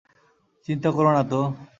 [0.67, 1.41] চিন্তা করো না তো।